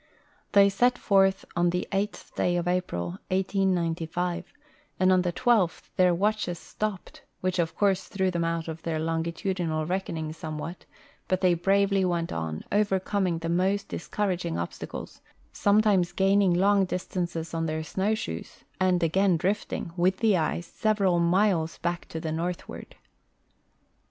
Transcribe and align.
They 0.53 0.67
set 0.67 0.97
forth 0.97 1.45
on 1.55 1.69
the 1.69 1.87
8th 1.91 2.33
day 2.33 2.57
of 2.57 2.67
April, 2.67 3.19
1895, 3.27 4.51
and 4.99 5.11
on 5.13 5.21
the 5.21 5.31
12th 5.31 5.91
their 5.95 6.11
watches 6.11 6.57
stopped, 6.57 7.21
which 7.41 7.59
of 7.59 7.75
course 7.75 8.05
threw 8.07 8.31
them 8.31 8.43
out 8.43 8.67
of 8.67 8.81
their 8.81 8.97
longitudinal 8.97 9.85
reckoning 9.85 10.33
somewhat, 10.33 10.85
but 11.27 11.41
they 11.41 11.53
bravely 11.53 12.03
went 12.03 12.31
on, 12.33 12.63
overcoming 12.71 13.37
the 13.37 13.47
most 13.49 13.89
discouraging 13.89 14.57
obstacles, 14.57 15.21
sometimes 15.53 16.13
gaining 16.13 16.51
long 16.55 16.85
distances 16.85 17.53
on 17.53 17.67
their 17.67 17.83
snowshoes, 17.83 18.63
and 18.79 19.03
again 19.03 19.37
drifting 19.37 19.91
with 19.95 20.17
the 20.17 20.29
THE 20.29 20.33
NANSEN 20.33 20.41
POLAR 20.55 20.57
EXPEDITION 20.57 20.95
341 20.97 20.97
ice 20.97 20.97
several 20.97 21.19
miles 21.19 21.77
back 21.77 22.07
to 22.07 22.19
the 22.19 22.31
northward. 22.31 22.95